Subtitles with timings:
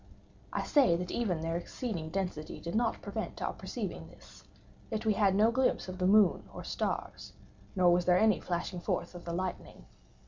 [0.51, 5.35] I say that even their exceeding density did not prevent our perceiving this—yet we had
[5.35, 9.85] no glimpse of the moon or stars—nor was there any flashing forth of the lightning.